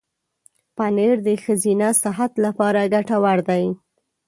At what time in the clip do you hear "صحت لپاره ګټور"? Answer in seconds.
2.03-3.37